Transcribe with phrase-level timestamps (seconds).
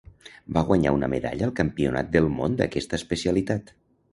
[0.55, 3.75] Va guanyar una medalla al Campionat del món d'aquesta especialitat.